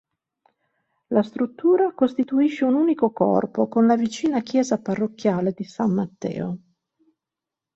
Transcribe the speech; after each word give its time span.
La 1.09 1.21
struttura 1.21 1.93
costituisce 1.93 2.63
un 2.65 2.73
unico 2.73 3.11
corpo 3.11 3.67
con 3.67 3.85
la 3.85 3.95
vicina 3.95 4.41
chiesa 4.41 4.81
parrocchiale 4.81 5.51
di 5.51 5.63
San 5.63 5.93
Matteo. 5.93 6.57